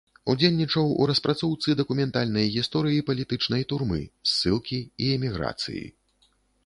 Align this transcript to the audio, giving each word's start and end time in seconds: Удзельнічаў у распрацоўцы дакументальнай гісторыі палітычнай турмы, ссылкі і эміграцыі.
Удзельнічаў 0.33 0.87
у 1.03 1.05
распрацоўцы 1.09 1.75
дакументальнай 1.81 2.47
гісторыі 2.55 3.03
палітычнай 3.09 3.63
турмы, 3.75 4.01
ссылкі 4.33 4.79
і 5.03 5.13
эміграцыі. 5.19 5.85